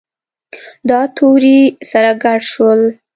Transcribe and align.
دا 0.89 1.01
توري 1.15 1.59
سره 1.91 2.11
ګډ 2.23 2.39
شول. 2.53 2.81